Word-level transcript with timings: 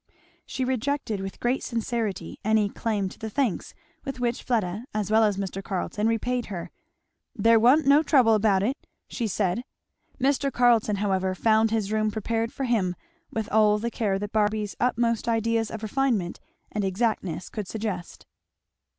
She 0.47 0.65
rejected 0.65 1.19
with 1.21 1.39
great 1.39 1.61
sincerity 1.61 2.39
any 2.43 2.69
claim 2.69 3.07
to 3.09 3.19
the 3.19 3.29
thanks 3.29 3.75
with 4.03 4.19
which 4.19 4.41
Fleda 4.41 4.85
as 4.95 5.11
well 5.11 5.23
as 5.23 5.37
Mr. 5.37 5.63
Carleton 5.63 6.07
repaid 6.07 6.47
her; 6.47 6.71
"there 7.35 7.59
wa'n't 7.59 7.85
no 7.85 8.01
trouble 8.01 8.33
about 8.33 8.63
it," 8.63 8.87
she 9.07 9.27
said. 9.27 9.63
Mr. 10.19 10.51
Carleton 10.51 10.95
however 10.95 11.35
found 11.35 11.69
his 11.69 11.91
room 11.91 12.09
prepared 12.09 12.51
for 12.51 12.63
him 12.63 12.95
with 13.31 13.47
all 13.51 13.77
the 13.77 13.91
care 13.91 14.17
that 14.17 14.31
Barby's 14.31 14.75
utmost 14.79 15.27
ideas 15.27 15.69
of 15.69 15.83
refinement 15.83 16.39
and 16.71 16.83
exactness 16.83 17.47
could 17.51 17.67
suggest. 17.67 18.25